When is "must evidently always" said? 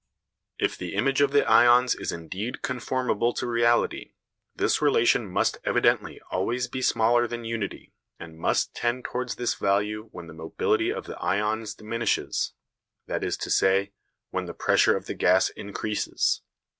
5.29-6.67